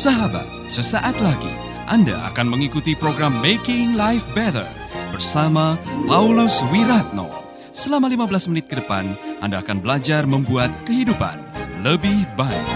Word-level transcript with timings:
Sahabat, 0.00 0.48
sesaat 0.72 1.12
lagi 1.20 1.52
Anda 1.84 2.32
akan 2.32 2.56
mengikuti 2.56 2.96
program 2.96 3.36
Making 3.44 4.00
Life 4.00 4.24
Better 4.32 4.64
bersama 5.12 5.76
Paulus 6.08 6.64
Wiratno. 6.72 7.28
Selama 7.68 8.08
15 8.08 8.48
menit 8.48 8.64
ke 8.64 8.80
depan, 8.80 9.12
Anda 9.44 9.60
akan 9.60 9.84
belajar 9.84 10.24
membuat 10.24 10.72
kehidupan 10.88 11.36
lebih 11.84 12.24
baik. 12.32 12.68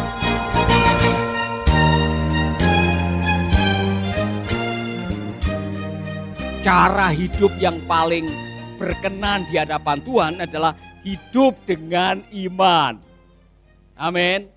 Cara 6.60 7.08
hidup 7.08 7.56
yang 7.56 7.80
paling 7.88 8.28
berkenan 8.76 9.48
di 9.48 9.56
hadapan 9.56 9.96
Tuhan 10.04 10.34
adalah 10.44 10.76
hidup 11.00 11.56
dengan 11.64 12.20
iman. 12.36 13.00
Amin. 13.96 14.53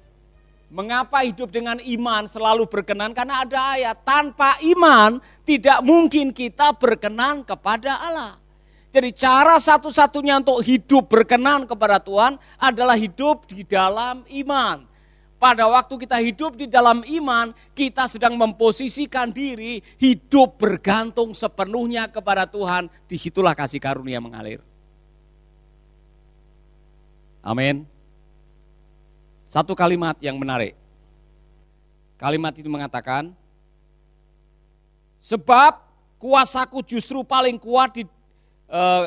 Mengapa 0.68 1.24
hidup 1.24 1.48
dengan 1.48 1.80
iman 1.80 2.28
selalu 2.28 2.68
berkenan? 2.68 3.16
Karena 3.16 3.48
ada 3.48 3.80
ayat, 3.80 4.04
tanpa 4.04 4.60
iman 4.60 5.24
tidak 5.48 5.80
mungkin 5.80 6.36
kita 6.36 6.76
berkenan 6.76 7.48
kepada 7.48 7.96
Allah. 8.04 8.36
Jadi 8.92 9.16
cara 9.16 9.56
satu-satunya 9.64 10.44
untuk 10.44 10.60
hidup 10.68 11.08
berkenan 11.08 11.64
kepada 11.64 12.04
Tuhan 12.04 12.36
adalah 12.60 13.00
hidup 13.00 13.48
di 13.48 13.64
dalam 13.64 14.28
iman. 14.28 14.84
Pada 15.38 15.70
waktu 15.70 16.02
kita 16.02 16.18
hidup 16.18 16.58
di 16.58 16.66
dalam 16.66 17.06
iman, 17.06 17.54
kita 17.78 18.10
sedang 18.10 18.34
memposisikan 18.34 19.30
diri 19.30 19.86
hidup 20.02 20.58
bergantung 20.58 21.32
sepenuhnya 21.38 22.10
kepada 22.10 22.50
Tuhan. 22.50 22.90
Di 23.06 23.22
situlah 23.22 23.54
kasih 23.54 23.78
karunia 23.78 24.18
mengalir. 24.18 24.66
Amin. 27.46 27.97
Satu 29.48 29.72
kalimat 29.72 30.20
yang 30.20 30.36
menarik. 30.36 30.76
Kalimat 32.20 32.52
itu 32.60 32.68
mengatakan, 32.68 33.32
sebab 35.24 35.80
kuasaku 36.20 36.84
justru 36.84 37.24
paling 37.24 37.56
kuat 37.56 37.96
di 37.96 38.04
eh, 38.68 39.06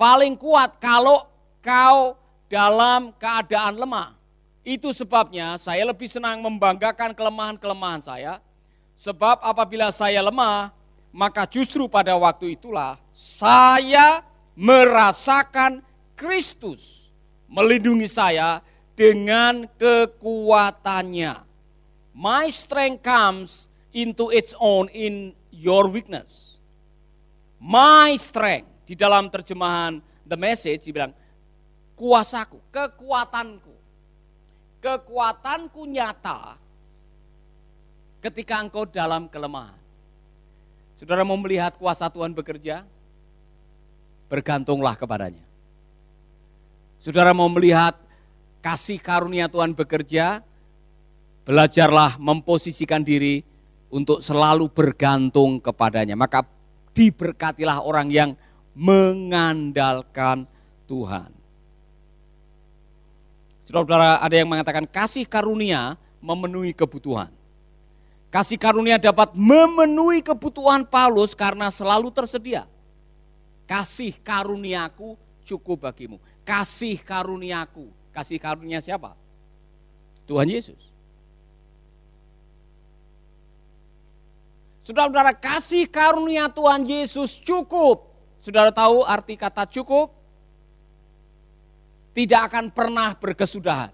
paling 0.00 0.34
kuat 0.40 0.80
kalau 0.80 1.28
kau 1.60 2.16
dalam 2.48 3.12
keadaan 3.20 3.76
lemah. 3.76 4.16
Itu 4.64 4.92
sebabnya 4.96 5.60
saya 5.60 5.84
lebih 5.84 6.08
senang 6.08 6.40
membanggakan 6.40 7.12
kelemahan-kelemahan 7.12 8.00
saya. 8.00 8.40
Sebab 8.96 9.40
apabila 9.40 9.88
saya 9.88 10.20
lemah, 10.20 10.72
maka 11.12 11.48
justru 11.48 11.88
pada 11.88 12.12
waktu 12.16 12.56
itulah 12.56 13.00
saya 13.16 14.20
merasakan 14.52 15.80
Kristus 16.12 17.08
melindungi 17.48 18.06
saya 18.06 18.60
dengan 19.00 19.64
kekuatannya. 19.80 21.40
My 22.12 22.52
strength 22.52 23.00
comes 23.00 23.64
into 23.96 24.28
its 24.28 24.52
own 24.60 24.92
in 24.92 25.32
your 25.48 25.88
weakness. 25.88 26.60
My 27.56 28.12
strength 28.20 28.68
di 28.84 28.92
dalam 28.92 29.32
terjemahan 29.32 30.04
The 30.28 30.36
Message 30.36 30.84
dibilang 30.84 31.16
kuasaku, 31.96 32.60
kekuatanku 32.68 33.70
kekuatanku 34.80 35.84
nyata 35.84 36.56
ketika 38.24 38.60
engkau 38.60 38.88
dalam 38.88 39.28
kelemahan. 39.28 39.76
Saudara 40.96 41.24
mau 41.24 41.36
melihat 41.40 41.76
kuasa 41.80 42.08
Tuhan 42.12 42.32
bekerja? 42.36 42.84
Bergantunglah 44.28 44.96
kepadanya. 44.96 45.44
Saudara 47.00 47.32
mau 47.32 47.48
melihat 47.48 47.96
kasih 48.60 49.00
karunia 49.00 49.48
Tuhan 49.48 49.72
bekerja? 49.74 50.44
Belajarlah 51.44 52.20
memposisikan 52.20 53.02
diri 53.02 53.42
untuk 53.90 54.22
selalu 54.22 54.70
bergantung 54.70 55.58
kepadanya. 55.58 56.14
Maka 56.14 56.46
diberkatilah 56.94 57.82
orang 57.82 58.08
yang 58.12 58.30
mengandalkan 58.76 60.46
Tuhan. 60.86 61.32
Saudara-saudara 63.66 64.18
ada 64.22 64.34
yang 64.34 64.50
mengatakan 64.50 64.86
kasih 64.86 65.26
karunia 65.26 65.94
memenuhi 66.18 66.74
kebutuhan. 66.74 67.30
Kasih 68.30 68.58
karunia 68.58 68.94
dapat 68.94 69.34
memenuhi 69.34 70.22
kebutuhan 70.22 70.86
Paulus 70.86 71.34
karena 71.34 71.66
selalu 71.70 72.14
tersedia. 72.14 72.66
Kasih 73.66 74.14
karuniaku 74.22 75.18
cukup 75.42 75.90
bagimu. 75.90 76.22
Kasih 76.46 76.98
karuniaku. 77.02 77.99
Kasih 78.10 78.38
karunia 78.42 78.82
siapa? 78.82 79.14
Tuhan 80.26 80.50
Yesus. 80.50 80.78
Saudara-saudara 84.86 85.32
kasih 85.36 85.86
karunia 85.86 86.50
Tuhan 86.50 86.82
Yesus 86.82 87.38
cukup. 87.38 88.10
Saudara 88.42 88.74
tahu 88.74 89.06
arti 89.06 89.38
kata 89.38 89.68
cukup? 89.70 90.20
tidak 92.20 92.50
akan 92.50 92.64
pernah 92.74 93.14
berkesudahan. 93.14 93.92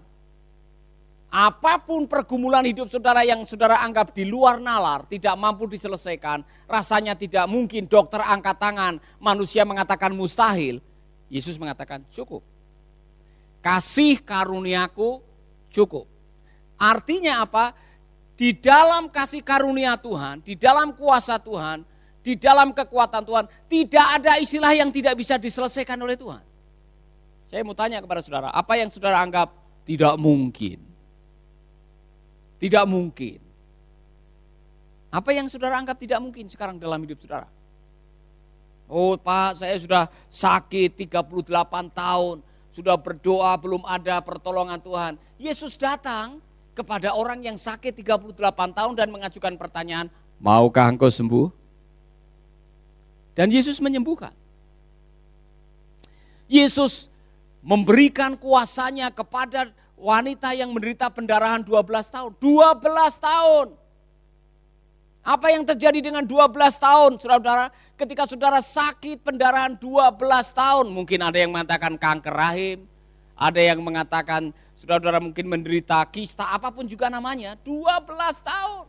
Apa 1.27 1.83
pun 1.83 2.07
pergumulan 2.07 2.63
hidup 2.63 2.87
saudara 2.87 3.21
yang 3.27 3.43
saudara 3.43 3.83
anggap 3.83 4.15
di 4.15 4.23
luar 4.23 4.63
nalar, 4.63 5.03
tidak 5.11 5.35
mampu 5.35 5.67
diselesaikan, 5.67 6.41
rasanya 6.65 7.19
tidak 7.19 7.45
mungkin 7.51 7.83
dokter 7.83 8.23
angkat 8.23 8.55
tangan, 8.55 8.93
manusia 9.19 9.67
mengatakan 9.67 10.15
mustahil, 10.15 10.79
Yesus 11.27 11.59
mengatakan 11.59 12.07
cukup. 12.15 12.41
Kasih 13.59 14.21
karuniaku 14.21 15.19
cukup. 15.73 16.05
Artinya 16.77 17.43
apa? 17.43 17.73
Di 18.37 18.53
dalam 18.53 19.09
kasih 19.09 19.41
karunia 19.41 19.97
Tuhan, 19.97 20.45
di 20.45 20.53
dalam 20.53 20.93
kuasa 20.93 21.41
Tuhan, 21.41 21.81
di 22.21 22.37
dalam 22.37 22.69
kekuatan 22.69 23.25
Tuhan, 23.25 23.45
tidak 23.65 24.07
ada 24.21 24.37
istilah 24.37 24.77
yang 24.77 24.93
tidak 24.93 25.17
bisa 25.17 25.41
diselesaikan 25.41 25.97
oleh 25.97 26.13
Tuhan. 26.13 26.45
Saya 27.49 27.65
mau 27.65 27.73
tanya 27.73 27.97
kepada 27.97 28.21
saudara, 28.21 28.53
apa 28.53 28.77
yang 28.77 28.93
saudara 28.93 29.23
anggap 29.23 29.49
tidak 29.87 30.19
mungkin? 30.21 30.83
Tidak 32.61 32.85
mungkin. 32.85 33.39
Apa 35.07 35.31
yang 35.31 35.47
saudara 35.47 35.79
anggap 35.79 35.97
tidak 35.97 36.19
mungkin 36.19 36.45
sekarang 36.51 36.77
dalam 36.77 36.99
hidup 37.01 37.17
saudara? 37.17 37.47
Oh 38.91 39.15
Pak, 39.15 39.63
saya 39.63 39.75
sudah 39.79 40.07
sakit 40.27 40.95
38 40.95 41.31
tahun, 41.91 42.43
sudah 42.77 42.93
berdoa 42.93 43.57
belum 43.57 43.81
ada 43.89 44.21
pertolongan 44.21 44.77
Tuhan. 44.77 45.17
Yesus 45.41 45.73
datang 45.81 46.37
kepada 46.77 47.17
orang 47.17 47.41
yang 47.41 47.57
sakit 47.57 47.89
38 48.05 48.37
tahun 48.53 48.93
dan 48.93 49.09
mengajukan 49.09 49.57
pertanyaan, 49.57 50.13
maukah 50.37 50.85
engkau 50.85 51.09
sembuh? 51.09 51.49
Dan 53.33 53.49
Yesus 53.49 53.81
menyembuhkan. 53.81 54.29
Yesus 56.45 57.09
memberikan 57.65 58.37
kuasanya 58.37 59.09
kepada 59.09 59.73
wanita 59.97 60.53
yang 60.53 60.69
menderita 60.69 61.09
pendarahan 61.09 61.65
12 61.65 62.13
tahun. 62.13 62.31
12 62.37 63.17
tahun. 63.17 63.67
Apa 65.25 65.47
yang 65.51 65.65
terjadi 65.65 65.99
dengan 65.99 66.23
12 66.23 66.53
tahun, 66.77 67.11
saudara-saudara? 67.19 67.73
Ketika 67.97 68.29
saudara 68.29 68.61
sakit 68.61 69.25
pendarahan 69.25 69.73
12 69.73 70.21
tahun, 70.53 70.85
mungkin 70.93 71.17
ada 71.17 71.37
yang 71.41 71.49
mengatakan 71.49 71.97
kanker 71.97 72.29
rahim, 72.29 72.85
ada 73.33 73.57
yang 73.57 73.81
mengatakan 73.81 74.53
saudara-saudara 74.77 75.17
mungkin 75.17 75.49
menderita 75.49 76.05
kista, 76.13 76.53
apa 76.53 76.69
pun 76.69 76.85
juga 76.85 77.09
namanya, 77.09 77.57
12 77.65 78.05
tahun. 78.45 78.85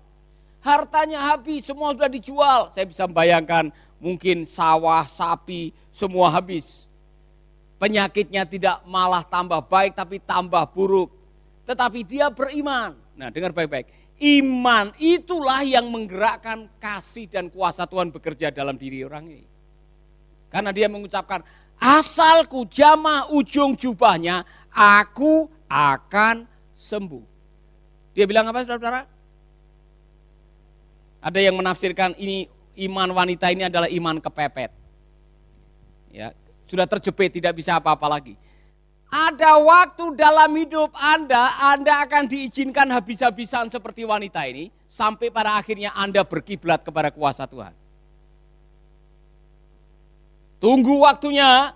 Hartanya 0.61 1.33
habis, 1.33 1.65
semua 1.65 1.97
sudah 1.97 2.13
dijual. 2.13 2.69
Saya 2.69 2.85
bisa 2.85 3.09
membayangkan 3.09 3.73
mungkin 3.97 4.45
sawah, 4.45 5.09
sapi, 5.09 5.73
semua 5.89 6.29
habis 6.29 6.89
Penyakitnya 7.79 8.43
tidak 8.43 8.83
malah 8.91 9.23
tambah 9.23 9.63
baik 9.63 9.95
tapi 9.95 10.19
tambah 10.19 10.67
buruk. 10.75 11.15
Tetapi 11.63 12.03
dia 12.03 12.27
beriman. 12.27 12.99
Nah 13.15 13.31
dengar 13.31 13.55
baik-baik. 13.55 13.87
Iman 14.19 14.91
itulah 14.99 15.63
yang 15.63 15.87
menggerakkan 15.95 16.67
kasih 16.83 17.31
dan 17.31 17.47
kuasa 17.47 17.87
Tuhan 17.87 18.11
bekerja 18.11 18.51
dalam 18.51 18.75
diri 18.75 19.07
orang 19.07 19.31
ini. 19.31 19.47
Karena 20.51 20.75
dia 20.75 20.91
mengucapkan, 20.91 21.47
asalku 21.79 22.67
jamah 22.67 23.31
ujung 23.31 23.79
jubahnya, 23.79 24.43
aku 24.75 25.47
akan 25.71 26.51
sembuh. 26.75 27.23
Dia 28.11 28.27
bilang 28.27 28.51
apa 28.51 28.67
saudara-saudara? 28.67 29.07
Ada 31.23 31.39
yang 31.39 31.55
menafsirkan 31.55 32.19
ini 32.19 32.51
iman 32.91 33.15
wanita 33.15 33.55
ini 33.55 33.71
adalah 33.71 33.87
iman 33.87 34.19
kepepet. 34.19 34.75
Ya, 36.11 36.35
sudah 36.67 36.91
terjepit, 36.91 37.39
tidak 37.39 37.55
bisa 37.55 37.79
apa-apa 37.79 38.19
lagi. 38.19 38.35
Ada 39.09 39.57
waktu 39.57 40.13
dalam 40.21 40.53
hidup 40.53 40.93
Anda, 40.93 41.57
Anda 41.73 42.05
akan 42.05 42.29
diizinkan 42.29 42.93
habis-habisan 42.93 43.73
seperti 43.73 44.05
wanita 44.05 44.45
ini, 44.45 44.69
sampai 44.85 45.33
pada 45.33 45.57
akhirnya 45.57 45.97
Anda 45.97 46.25
berkiblat 46.29 46.85
kepada 46.85 47.09
kuasa 47.09 47.49
Tuhan. 47.49 47.73
Tunggu 50.61 51.09
waktunya, 51.09 51.73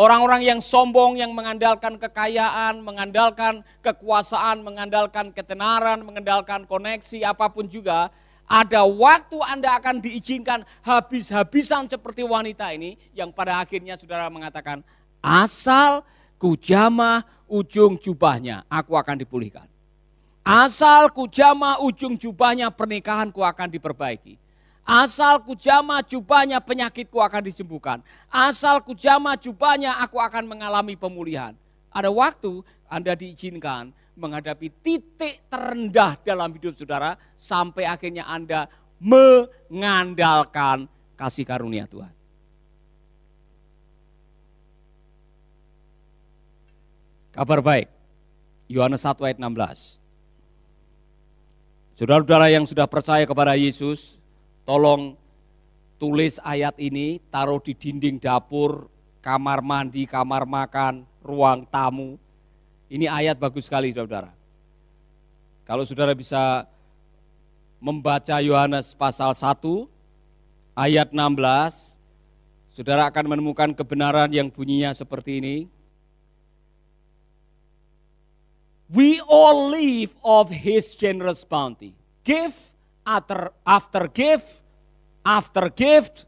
Orang-orang 0.00 0.46
yang 0.46 0.60
sombong, 0.62 1.18
yang 1.18 1.34
mengandalkan 1.34 1.98
kekayaan, 1.98 2.78
mengandalkan 2.80 3.60
kekuasaan, 3.82 4.62
mengandalkan 4.62 5.34
ketenaran, 5.34 6.06
mengandalkan 6.06 6.62
koneksi, 6.64 7.26
apa 7.26 7.50
pun 7.50 7.66
juga, 7.66 8.06
ada 8.46 8.86
waktu 8.86 9.34
Anda 9.42 9.76
akan 9.82 9.98
diizinkan 9.98 10.62
habis-habisan 10.86 11.90
seperti 11.90 12.22
wanita 12.22 12.70
ini 12.70 12.94
yang 13.12 13.34
pada 13.34 13.58
akhirnya 13.60 13.98
saudara 13.98 14.30
mengatakan 14.30 14.80
asal 15.20 16.06
kujamah 16.40 17.28
ujung 17.44 18.00
jubahnya 18.00 18.64
aku 18.72 18.96
akan 18.96 19.20
dipulihkan. 19.20 19.68
Asal 20.40 21.12
kujamah 21.12 21.84
ujung 21.84 22.16
jubahnya 22.16 22.72
pernikahanku 22.72 23.44
akan 23.44 23.68
diperbaiki. 23.68 24.40
Asal 24.88 25.44
kujamah 25.44 26.00
jubahnya 26.00 26.58
penyakitku 26.64 27.20
akan 27.20 27.44
disembuhkan. 27.44 28.00
Asal 28.32 28.80
kujamah 28.80 29.36
jubahnya 29.36 30.00
aku 30.00 30.16
akan 30.16 30.48
mengalami 30.48 30.96
pemulihan. 30.96 31.52
Ada 31.92 32.08
waktu 32.08 32.64
Anda 32.88 33.12
diizinkan 33.12 33.92
menghadapi 34.16 34.72
titik 34.80 35.44
terendah 35.52 36.16
dalam 36.24 36.56
hidup 36.56 36.72
saudara 36.72 37.20
sampai 37.36 37.84
akhirnya 37.84 38.24
Anda 38.24 38.66
mengandalkan 38.98 40.88
kasih 41.20 41.44
karunia 41.44 41.84
Tuhan. 41.84 42.19
Kabar 47.30 47.62
baik, 47.62 47.86
Yohanes 48.66 49.06
1 49.06 49.22
ayat 49.22 49.38
16. 49.38 50.02
Saudara-saudara 51.94 52.50
yang 52.50 52.66
sudah 52.66 52.90
percaya 52.90 53.22
kepada 53.22 53.54
Yesus, 53.54 54.18
tolong 54.66 55.14
tulis 55.94 56.42
ayat 56.42 56.74
ini, 56.82 57.22
taruh 57.30 57.62
di 57.62 57.70
dinding 57.70 58.18
dapur, 58.18 58.90
kamar 59.22 59.62
mandi, 59.62 60.10
kamar 60.10 60.42
makan, 60.42 61.06
ruang 61.22 61.62
tamu, 61.70 62.18
ini 62.90 63.06
ayat 63.06 63.38
bagus 63.38 63.70
sekali 63.70 63.94
saudara. 63.94 64.34
Kalau 65.62 65.86
saudara 65.86 66.10
bisa 66.18 66.66
membaca 67.78 68.42
Yohanes 68.42 68.90
pasal 68.98 69.38
1 69.38 69.86
ayat 70.74 71.14
16, 71.14 71.94
saudara 72.74 73.06
akan 73.06 73.38
menemukan 73.38 73.70
kebenaran 73.70 74.34
yang 74.34 74.50
bunyinya 74.50 74.90
seperti 74.90 75.38
ini. 75.38 75.56
We 78.90 79.22
all 79.22 79.70
live 79.70 80.10
of 80.26 80.50
his 80.50 80.98
generous 80.98 81.46
bounty. 81.46 81.94
Give 82.26 82.50
after, 83.06 83.54
after 83.62 84.10
gift, 84.10 84.66
after 85.22 85.70
gift, 85.70 86.26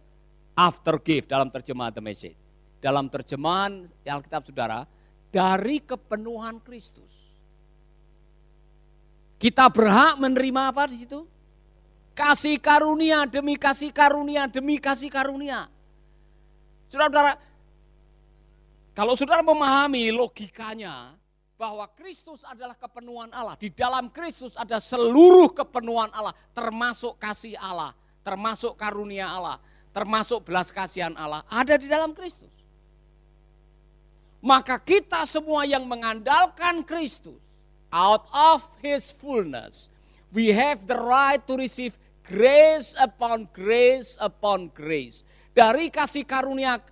after 0.55 0.94
gift 1.03 1.26
dalam 1.26 1.50
terjemahan 1.50 1.91
The 1.91 2.03
Message. 2.03 2.38
Dalam 2.79 3.11
terjemahan 3.11 3.91
Alkitab 4.06 4.47
saudara, 4.47 4.87
dari 5.35 5.82
kepenuhan 5.82 6.62
Kristus. 6.62 7.11
Kita 9.43 9.67
berhak 9.67 10.23
menerima 10.23 10.70
apa 10.70 10.87
di 10.87 11.03
situ? 11.03 11.26
Kasih 12.14 12.62
karunia 12.62 13.26
demi 13.26 13.59
kasih 13.59 13.91
karunia 13.91 14.47
demi 14.47 14.79
kasih 14.79 15.11
karunia. 15.11 15.67
Saudara-saudara, 16.87 17.35
kalau 18.94 19.19
saudara 19.19 19.43
memahami 19.43 20.14
logikanya 20.14 21.19
bahwa 21.62 21.87
Kristus 21.94 22.43
adalah 22.43 22.75
kepenuhan 22.75 23.31
Allah, 23.31 23.55
di 23.55 23.70
dalam 23.70 24.11
Kristus 24.11 24.59
ada 24.59 24.82
seluruh 24.82 25.55
kepenuhan 25.55 26.11
Allah, 26.11 26.35
termasuk 26.50 27.23
kasih 27.23 27.55
Allah, 27.55 27.94
termasuk 28.26 28.75
karunia 28.75 29.31
Allah, 29.31 29.62
termasuk 29.94 30.43
belas 30.43 30.75
kasihan 30.75 31.14
Allah, 31.14 31.47
ada 31.47 31.79
di 31.79 31.87
dalam 31.87 32.11
Kristus. 32.19 32.50
Maka 34.43 34.82
kita 34.82 35.23
semua 35.23 35.62
yang 35.62 35.87
mengandalkan 35.87 36.82
Kristus 36.82 37.38
out 37.94 38.26
of 38.35 38.67
his 38.82 39.14
fullness 39.14 39.87
we 40.35 40.50
have 40.50 40.82
the 40.91 40.99
right 40.99 41.38
to 41.47 41.55
receive 41.55 41.94
grace 42.26 42.97
upon 42.99 43.47
grace 43.55 44.19
upon 44.19 44.73
grace. 44.75 45.23
Dari 45.55 45.93
kasih 45.93 46.26
karunia 46.26 46.82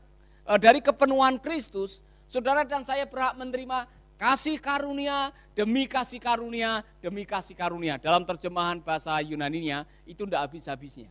eh, 0.47 0.59
dari 0.63 0.79
kepenuhan 0.79 1.43
Kristus 1.43 1.99
saudara 2.31 2.63
dan 2.63 2.87
saya 2.87 3.09
berhak 3.09 3.35
menerima 3.35 3.99
kasih 4.21 4.61
karunia 4.61 5.33
demi 5.57 5.89
kasih 5.89 6.21
karunia 6.21 6.85
demi 7.01 7.25
kasih 7.25 7.57
karunia 7.57 7.97
dalam 7.97 8.29
terjemahan 8.29 8.85
bahasa 8.85 9.17
Yunaninya 9.25 9.89
itu 10.05 10.29
tidak 10.29 10.53
habis-habisnya 10.53 11.09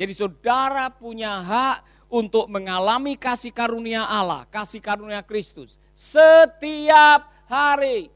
jadi 0.00 0.12
saudara 0.16 0.88
punya 0.88 1.44
hak 1.44 1.76
untuk 2.12 2.44
mengalami 2.52 3.16
kasih 3.16 3.48
karunia 3.56 4.04
Allah, 4.04 4.44
kasih 4.52 4.84
karunia 4.84 5.24
Kristus 5.24 5.80
setiap 5.96 7.28
hari. 7.48 8.12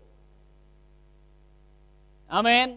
Amin. 2.29 2.77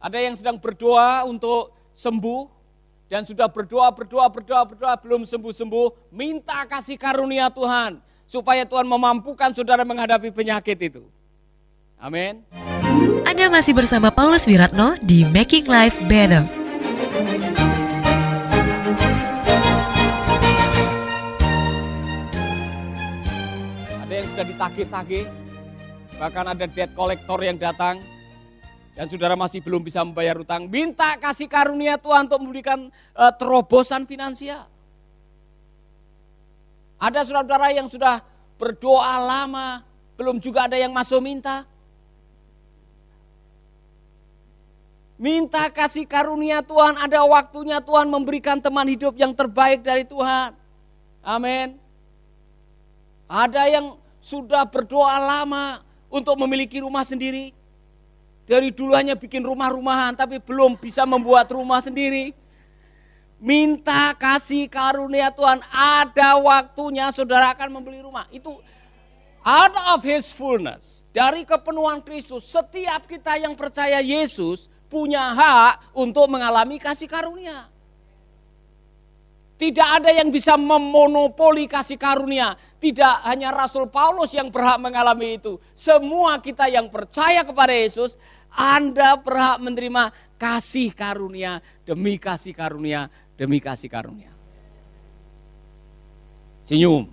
Ada 0.00 0.18
yang 0.22 0.32
sedang 0.38 0.56
berdoa 0.56 1.26
untuk 1.28 1.76
sembuh 1.92 2.48
dan 3.10 3.26
sudah 3.28 3.50
berdoa, 3.50 3.90
berdoa, 3.92 4.26
berdoa, 4.30 4.62
berdoa 4.64 4.94
belum 4.96 5.26
sembuh-sembuh, 5.26 6.14
minta 6.14 6.64
kasih 6.64 6.96
karunia 6.96 7.50
Tuhan 7.50 7.98
supaya 8.26 8.66
Tuhan 8.66 8.84
memampukan 8.84 9.54
saudara 9.54 9.86
menghadapi 9.86 10.34
penyakit 10.34 10.76
itu. 10.78 11.02
Amin. 11.96 12.44
Anda 13.24 13.48
masih 13.48 13.72
bersama 13.72 14.12
Paulus 14.12 14.44
Wiratno 14.44 15.00
di 15.00 15.24
Making 15.24 15.66
Life 15.66 15.96
Better. 16.04 16.66
sudah 24.36 24.52
ditagih-tagih, 24.52 25.24
bahkan 26.20 26.44
ada 26.44 26.68
debt 26.68 26.92
collector 26.92 27.40
yang 27.40 27.56
datang, 27.56 27.96
dan 28.92 29.08
saudara 29.08 29.32
masih 29.32 29.64
belum 29.64 29.80
bisa 29.80 30.04
membayar 30.04 30.36
utang, 30.36 30.68
minta 30.68 31.16
kasih 31.16 31.48
karunia 31.48 31.96
Tuhan 31.96 32.28
untuk 32.28 32.44
memberikan 32.44 32.92
uh, 33.16 33.32
terobosan 33.32 34.04
finansial. 34.04 34.68
Ada 36.96 37.28
saudara-saudara 37.28 37.68
yang 37.76 37.88
sudah 37.92 38.24
berdoa 38.56 39.20
lama, 39.20 39.84
belum 40.16 40.40
juga 40.40 40.64
ada 40.64 40.80
yang 40.80 40.92
masuk 40.92 41.20
minta. 41.20 41.68
Minta 45.16 45.72
kasih 45.72 46.04
karunia 46.04 46.60
Tuhan, 46.60 46.96
ada 47.00 47.24
waktunya 47.24 47.80
Tuhan 47.80 48.08
memberikan 48.08 48.60
teman 48.60 48.84
hidup 48.84 49.16
yang 49.16 49.32
terbaik 49.32 49.80
dari 49.80 50.04
Tuhan. 50.04 50.52
Amin. 51.24 51.80
Ada 53.24 53.64
yang 53.72 53.96
sudah 54.20 54.68
berdoa 54.68 55.16
lama 55.16 55.80
untuk 56.12 56.36
memiliki 56.36 56.84
rumah 56.84 57.02
sendiri. 57.04 57.56
Dari 58.46 58.70
dulu 58.70 58.94
hanya 58.94 59.18
bikin 59.18 59.42
rumah-rumahan 59.42 60.14
tapi 60.14 60.38
belum 60.38 60.78
bisa 60.78 61.02
membuat 61.02 61.50
rumah 61.50 61.82
sendiri. 61.82 62.30
Minta 63.36 64.16
kasih 64.16 64.64
karunia 64.64 65.28
Tuhan, 65.28 65.60
ada 65.68 66.40
waktunya 66.40 67.12
saudara 67.12 67.52
akan 67.52 67.68
membeli 67.68 68.00
rumah. 68.00 68.24
Itu 68.32 68.64
out 69.44 69.74
of 69.92 70.00
his 70.00 70.32
fullness. 70.32 71.04
Dari 71.12 71.44
kepenuhan 71.44 72.00
Kristus, 72.00 72.48
setiap 72.48 73.04
kita 73.04 73.36
yang 73.36 73.52
percaya 73.52 74.00
Yesus 74.00 74.72
punya 74.88 75.36
hak 75.36 75.92
untuk 75.92 76.32
mengalami 76.32 76.80
kasih 76.80 77.08
karunia. 77.08 77.68
Tidak 79.56 79.88
ada 80.00 80.12
yang 80.12 80.28
bisa 80.28 80.56
memonopoli 80.56 81.64
kasih 81.64 81.96
karunia. 81.96 82.56
Tidak 82.76 83.24
hanya 83.24 83.52
Rasul 83.52 83.88
Paulus 83.88 84.32
yang 84.36 84.52
berhak 84.52 84.76
mengalami 84.80 85.40
itu. 85.40 85.56
Semua 85.72 86.40
kita 86.40 86.68
yang 86.68 86.92
percaya 86.92 87.40
kepada 87.40 87.72
Yesus, 87.72 88.20
Anda 88.52 89.16
berhak 89.16 89.56
menerima 89.64 90.12
kasih 90.36 90.92
karunia 90.92 91.64
demi 91.88 92.20
kasih 92.20 92.52
karunia 92.52 93.08
demi 93.36 93.60
kasih 93.60 93.88
karunia. 93.88 94.32
Senyum. 96.66 97.06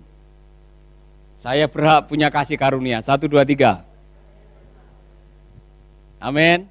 Saya 1.38 1.68
berhak 1.68 2.08
punya 2.08 2.32
kasih 2.32 2.56
karunia. 2.56 3.04
Satu, 3.04 3.28
dua, 3.28 3.44
tiga. 3.44 3.84
Amin. 6.18 6.66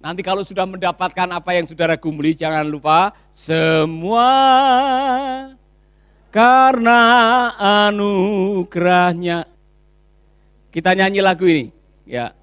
Nanti 0.00 0.20
kalau 0.20 0.44
sudah 0.44 0.68
mendapatkan 0.68 1.28
apa 1.32 1.56
yang 1.56 1.64
saudara 1.68 1.96
gumuli, 1.96 2.36
jangan 2.36 2.64
lupa 2.68 3.12
semua 3.32 4.28
karena 6.28 7.00
anugerahnya. 7.88 9.48
Kita 10.68 10.92
nyanyi 10.92 11.20
lagu 11.22 11.46
ini, 11.46 11.72
ya. 12.04 12.34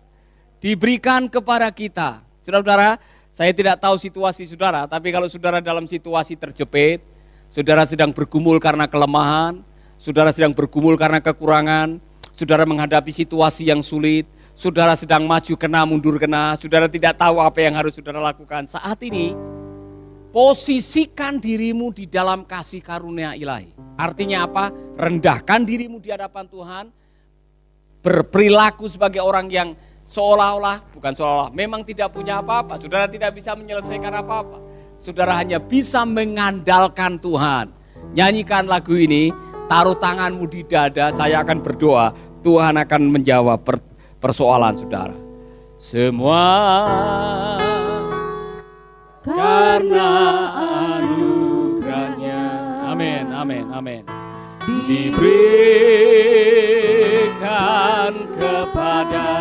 Diberikan 0.58 1.30
kepada 1.30 1.68
kita. 1.70 2.26
Saudara-saudara, 2.42 2.98
saya 3.32 3.56
tidak 3.56 3.80
tahu 3.80 3.96
situasi 3.96 4.44
saudara, 4.44 4.84
tapi 4.92 5.08
kalau 5.08 5.28
saudara 5.32 5.64
dalam 5.64 5.88
situasi 5.88 6.36
terjepit, 6.36 7.00
saudara 7.48 7.88
sedang 7.88 8.12
bergumul 8.12 8.60
karena 8.60 8.92
kelemahan, 8.92 9.64
saudara 9.96 10.36
sedang 10.36 10.52
bergumul 10.52 11.00
karena 11.00 11.24
kekurangan, 11.24 12.04
saudara 12.36 12.68
menghadapi 12.68 13.16
situasi 13.16 13.72
yang 13.72 13.80
sulit, 13.80 14.28
saudara 14.52 15.00
sedang 15.00 15.24
maju 15.24 15.56
kena, 15.56 15.88
mundur 15.88 16.20
kena, 16.20 16.60
saudara 16.60 16.92
tidak 16.92 17.16
tahu 17.16 17.40
apa 17.40 17.60
yang 17.64 17.80
harus 17.80 17.96
saudara 17.96 18.20
lakukan. 18.20 18.68
Saat 18.68 19.00
ini, 19.08 19.32
posisikan 20.36 21.40
dirimu 21.40 21.96
di 21.96 22.12
dalam 22.12 22.44
kasih 22.44 22.84
karunia 22.84 23.32
ilahi. 23.32 23.72
Artinya 23.96 24.44
apa? 24.44 24.76
Rendahkan 25.00 25.64
dirimu 25.64 26.04
di 26.04 26.12
hadapan 26.12 26.52
Tuhan, 26.52 26.86
berperilaku 28.02 28.92
sebagai 28.92 29.24
orang 29.24 29.48
yang 29.48 29.72
seolah-olah, 30.12 30.92
bukan 30.92 31.16
seolah-olah, 31.16 31.56
memang 31.56 31.88
tidak 31.88 32.12
punya 32.12 32.44
apa-apa. 32.44 32.76
Saudara 32.76 33.08
tidak 33.08 33.32
bisa 33.32 33.56
menyelesaikan 33.56 34.12
apa-apa. 34.12 34.60
Saudara 35.00 35.40
hanya 35.40 35.64
bisa 35.64 36.04
mengandalkan 36.04 37.16
Tuhan. 37.16 37.72
Nyanyikan 38.12 38.68
lagu 38.68 39.00
ini, 39.00 39.32
taruh 39.72 39.96
tanganmu 39.96 40.44
di 40.52 40.68
dada, 40.68 41.16
saya 41.16 41.40
akan 41.40 41.64
berdoa. 41.64 42.12
Tuhan 42.44 42.76
akan 42.76 43.02
menjawab 43.08 43.64
persoalan 44.20 44.76
saudara. 44.76 45.16
Semua 45.80 46.44
karena 49.24 50.10
anugerahnya. 51.00 52.44
Amin, 52.92 53.26
amin, 53.34 53.66
amin. 53.74 54.04
Diberikan 54.86 55.34
kepada 58.38 59.41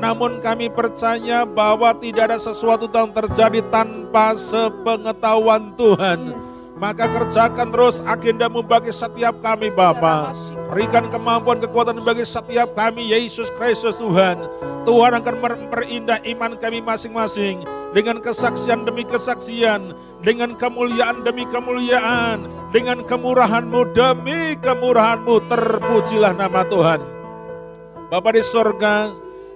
Namun 0.04 0.44
kami 0.44 0.68
percaya 0.68 1.48
bahwa 1.48 1.96
tidak 1.96 2.36
ada 2.36 2.40
sesuatu 2.40 2.92
yang 2.92 3.16
terjadi 3.16 3.64
tanpa 3.72 3.99
sepengetahuan 4.38 5.74
Tuhan. 5.80 6.34
Maka 6.80 7.12
kerjakan 7.12 7.76
terus 7.76 8.00
agendamu 8.08 8.64
bagi 8.64 8.96
setiap 8.96 9.36
kami 9.44 9.68
Bapa. 9.68 10.32
Berikan 10.72 11.12
kemampuan 11.12 11.60
kekuatan 11.60 12.00
bagi 12.00 12.24
setiap 12.24 12.72
kami 12.72 13.12
Yesus 13.12 13.52
Kristus 13.60 14.00
Tuhan. 14.00 14.40
Tuhan 14.88 15.12
akan 15.20 15.36
memperindah 15.44 16.24
iman 16.24 16.56
kami 16.56 16.80
masing-masing 16.80 17.68
dengan 17.92 18.24
kesaksian 18.24 18.88
demi 18.88 19.04
kesaksian 19.04 19.92
dengan 20.24 20.56
kemuliaan 20.56 21.24
demi 21.24 21.48
kemuliaan, 21.48 22.48
dengan 22.76 23.04
kemurahanmu 23.08 23.96
demi 23.96 24.56
kemurahanmu, 24.60 25.48
terpujilah 25.48 26.36
nama 26.36 26.64
Tuhan. 26.68 27.00
Bapa 28.08 28.30
di 28.36 28.44
sorga, 28.44 29.14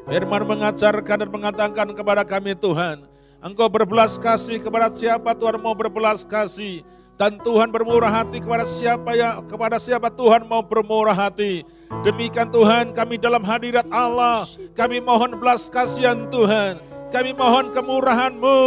firman 0.07 0.43
mengajarkan 0.47 1.23
dan 1.23 1.29
mengatakan 1.31 1.87
kepada 1.95 2.23
kami 2.23 2.55
Tuhan, 2.55 3.12
Engkau 3.43 3.67
berbelas 3.67 4.15
kasih 4.15 4.55
kepada 4.63 4.87
siapa 4.87 5.35
Tuhan 5.35 5.59
mau 5.59 5.75
berbelas 5.75 6.23
kasih, 6.23 6.79
dan 7.19 7.35
Tuhan 7.43 7.75
bermurah 7.75 8.23
hati 8.23 8.39
kepada 8.39 8.63
siapa 8.63 9.19
ya 9.19 9.43
kepada 9.43 9.75
siapa 9.75 10.07
Tuhan 10.07 10.47
mau 10.47 10.63
bermurah 10.63 11.11
hati. 11.11 11.67
Demikian 12.07 12.47
Tuhan 12.47 12.95
kami 12.95 13.19
dalam 13.19 13.43
hadirat 13.43 13.83
Allah, 13.91 14.47
kami 14.71 15.03
mohon 15.03 15.35
belas 15.35 15.67
kasihan 15.67 16.23
Tuhan 16.31 16.92
kami 17.13 17.29
mohon 17.37 17.69
kemurahan-Mu. 17.69 18.61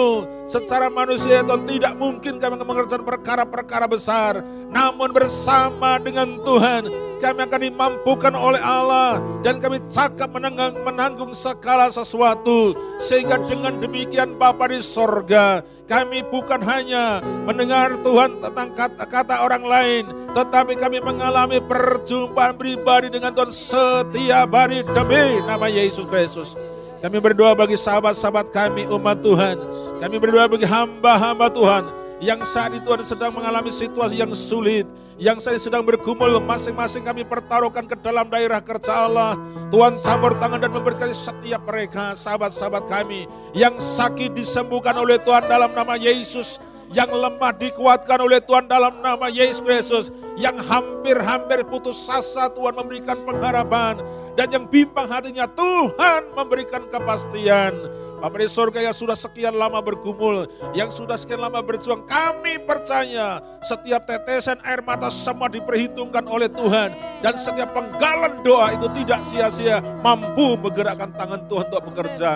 Secara 0.47 0.87
manusia 0.87 1.43
Tuhan 1.43 1.67
tidak 1.67 1.99
mungkin 1.99 2.39
kami 2.39 2.55
mengerjakan 2.63 3.03
perkara-perkara 3.03 3.91
besar. 3.91 4.39
Namun 4.71 5.11
bersama 5.11 5.99
dengan 5.99 6.39
Tuhan 6.47 6.87
kami 7.19 7.43
akan 7.43 7.61
dimampukan 7.67 8.39
oleh 8.39 8.63
Allah. 8.63 9.19
Dan 9.43 9.59
kami 9.59 9.83
cakap 9.91 10.31
menanggung, 10.31 10.79
menanggung 10.87 11.33
segala 11.35 11.91
sesuatu. 11.91 12.79
Sehingga 13.03 13.43
dengan 13.43 13.83
demikian 13.83 14.39
Bapa 14.39 14.71
di 14.71 14.79
sorga 14.79 15.67
kami 15.91 16.23
bukan 16.31 16.63
hanya 16.67 17.23
mendengar 17.47 17.99
Tuhan 18.03 18.43
tentang 18.43 18.75
kata-kata 18.75 19.43
orang 19.47 19.63
lain, 19.63 20.05
tetapi 20.35 20.75
kami 20.75 20.99
mengalami 20.99 21.63
perjumpaan 21.63 22.59
pribadi 22.59 23.07
dengan 23.07 23.31
Tuhan 23.31 23.55
setiap 23.55 24.51
hari 24.51 24.83
demi 24.83 25.39
nama 25.47 25.71
Yesus 25.71 26.03
Kristus. 26.11 26.76
Kami 26.97 27.21
berdoa 27.21 27.53
bagi 27.53 27.77
sahabat-sahabat 27.77 28.49
kami 28.49 28.89
umat 28.89 29.21
Tuhan. 29.21 29.61
Kami 30.01 30.17
berdoa 30.17 30.49
bagi 30.49 30.65
hamba-hamba 30.65 31.53
Tuhan 31.53 31.85
yang 32.17 32.41
saat 32.49 32.73
itu 32.73 32.81
Tuhan 32.89 33.05
sedang 33.05 33.33
mengalami 33.37 33.69
situasi 33.69 34.17
yang 34.17 34.33
sulit, 34.33 34.89
yang 35.21 35.37
saya 35.37 35.61
sedang 35.61 35.85
bergumul 35.85 36.41
masing-masing 36.41 37.05
kami 37.05 37.29
pertaruhkan 37.29 37.85
ke 37.85 37.93
dalam 38.01 38.25
daerah 38.33 38.65
kerja 38.65 39.05
Allah. 39.05 39.37
Tuhan 39.69 40.01
campur 40.01 40.33
tangan 40.41 40.57
dan 40.57 40.73
memberkati 40.73 41.13
setiap 41.13 41.61
mereka, 41.69 42.17
sahabat-sahabat 42.17 42.89
kami 42.89 43.29
yang 43.53 43.77
sakit 43.77 44.33
disembuhkan 44.33 44.97
oleh 44.97 45.21
Tuhan 45.21 45.45
dalam 45.45 45.77
nama 45.77 46.01
Yesus 46.01 46.57
yang 46.95 47.11
lemah 47.11 47.53
dikuatkan 47.59 48.23
oleh 48.23 48.39
Tuhan 48.41 48.71
dalam 48.71 49.03
nama 49.03 49.27
Yesus 49.27 49.61
Kristus, 49.61 50.07
yang 50.39 50.57
hampir-hampir 50.57 51.67
putus 51.67 52.07
asa 52.07 52.47
Tuhan 52.49 52.79
memberikan 52.79 53.19
pengharapan, 53.27 53.99
dan 54.37 54.53
yang 54.53 54.65
bimbang 54.69 55.09
hatinya 55.09 55.49
Tuhan 55.49 56.37
memberikan 56.37 56.85
kepastian. 56.93 57.73
Bapak 58.17 58.41
di 58.41 58.49
surga 58.49 58.81
yang 58.81 58.97
sudah 58.97 59.13
sekian 59.13 59.53
lama 59.53 59.77
bergumul, 59.85 60.49
yang 60.73 60.89
sudah 60.89 61.21
sekian 61.21 61.37
lama 61.37 61.61
berjuang, 61.61 62.01
kami 62.09 62.57
percaya 62.65 63.45
setiap 63.61 64.09
tetesan 64.09 64.57
air 64.65 64.81
mata 64.81 65.13
semua 65.13 65.53
diperhitungkan 65.53 66.25
oleh 66.25 66.49
Tuhan. 66.49 66.97
Dan 67.21 67.37
setiap 67.37 67.77
penggalan 67.77 68.41
doa 68.41 68.73
itu 68.73 68.89
tidak 68.97 69.21
sia-sia, 69.29 69.85
mampu 70.01 70.57
menggerakkan 70.57 71.13
tangan 71.13 71.45
Tuhan 71.45 71.65
untuk 71.69 71.83
bekerja. 71.93 72.31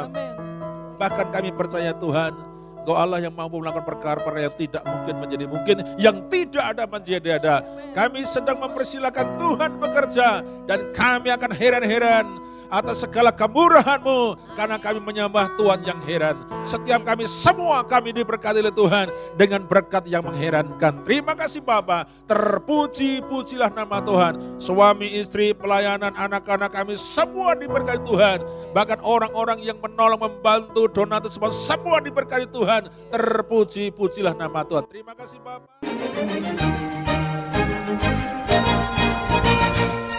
Bahkan 1.00 1.26
kami 1.32 1.48
percaya 1.56 1.96
Tuhan, 1.96 2.36
Engkau 2.80 2.96
Allah 2.96 3.20
yang 3.20 3.36
mampu 3.36 3.60
melakukan 3.60 3.84
perkara-perkara 3.84 4.48
yang 4.48 4.56
tidak 4.56 4.82
mungkin 4.88 5.14
menjadi 5.20 5.44
mungkin, 5.44 5.76
yang 6.00 6.16
tidak 6.32 6.64
ada 6.64 6.84
menjadi 6.88 7.28
ada. 7.36 7.54
Kami 7.92 8.24
sedang 8.24 8.56
mempersilahkan 8.56 9.26
Tuhan 9.36 9.70
bekerja 9.76 10.28
dan 10.64 10.88
kami 10.96 11.28
akan 11.28 11.52
heran-heran 11.52 12.49
atas 12.70 13.02
segala 13.02 13.34
kemurahan-Mu 13.34 14.38
karena 14.54 14.78
kami 14.78 15.02
menyembah 15.02 15.50
Tuhan 15.58 15.82
yang 15.82 16.00
heran. 16.06 16.38
Setiap 16.62 17.02
kami 17.02 17.26
semua 17.26 17.82
kami 17.82 18.14
diberkati 18.14 18.62
oleh 18.62 18.72
Tuhan 18.72 19.10
dengan 19.34 19.66
berkat 19.66 20.06
yang 20.06 20.22
mengherankan. 20.24 21.02
Terima 21.02 21.34
kasih 21.34 21.60
Bapa. 21.60 22.06
Terpuji-pujilah 22.30 23.74
nama 23.74 23.98
Tuhan. 24.00 24.62
Suami, 24.62 25.18
istri, 25.18 25.50
pelayanan, 25.50 26.14
anak-anak 26.14 26.70
kami 26.70 26.94
semua 26.94 27.58
diberkati 27.58 28.00
Tuhan. 28.06 28.38
Bahkan 28.70 29.02
orang-orang 29.02 29.66
yang 29.66 29.82
menolong, 29.82 30.22
membantu, 30.22 30.86
donatur 30.86 31.28
semua, 31.34 31.50
semua 31.50 31.98
diberkati 31.98 32.46
Tuhan. 32.48 32.86
Terpuji-pujilah 33.10 34.38
nama 34.38 34.62
Tuhan. 34.62 34.86
Terima 34.86 35.12
kasih 35.18 35.42
Bapak. 35.42 35.82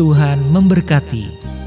Tuhan 0.00 0.48
memberkati. 0.48 1.59